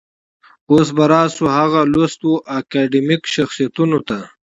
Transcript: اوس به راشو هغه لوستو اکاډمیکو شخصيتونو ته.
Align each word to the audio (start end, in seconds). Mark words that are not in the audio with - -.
اوس 0.71 0.87
به 0.95 1.05
راشو 1.11 1.45
هغه 1.57 1.81
لوستو 1.93 2.31
اکاډمیکو 2.57 3.29
شخصيتونو 3.35 3.99
ته. 4.07 4.17